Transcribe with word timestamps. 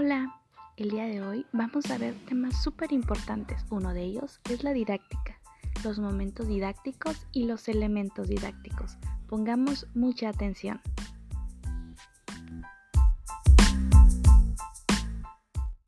Hola, 0.00 0.32
el 0.76 0.90
día 0.90 1.06
de 1.06 1.24
hoy 1.24 1.44
vamos 1.50 1.90
a 1.90 1.98
ver 1.98 2.14
temas 2.26 2.62
súper 2.62 2.92
importantes. 2.92 3.64
Uno 3.68 3.92
de 3.92 4.04
ellos 4.04 4.40
es 4.48 4.62
la 4.62 4.72
didáctica, 4.72 5.40
los 5.82 5.98
momentos 5.98 6.46
didácticos 6.46 7.26
y 7.32 7.46
los 7.46 7.66
elementos 7.66 8.28
didácticos. 8.28 8.96
Pongamos 9.26 9.88
mucha 9.96 10.28
atención. 10.28 10.80